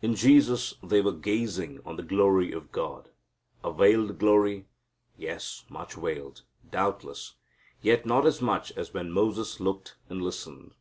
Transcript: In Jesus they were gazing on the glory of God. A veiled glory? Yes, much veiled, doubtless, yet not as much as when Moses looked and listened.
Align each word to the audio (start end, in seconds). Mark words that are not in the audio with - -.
In 0.00 0.14
Jesus 0.14 0.74
they 0.84 1.00
were 1.00 1.10
gazing 1.10 1.80
on 1.84 1.96
the 1.96 2.04
glory 2.04 2.52
of 2.52 2.70
God. 2.70 3.08
A 3.64 3.72
veiled 3.72 4.20
glory? 4.20 4.66
Yes, 5.16 5.64
much 5.68 5.94
veiled, 5.94 6.42
doubtless, 6.70 7.34
yet 7.82 8.06
not 8.06 8.24
as 8.24 8.40
much 8.40 8.70
as 8.76 8.94
when 8.94 9.10
Moses 9.10 9.58
looked 9.58 9.96
and 10.08 10.22
listened. 10.22 10.76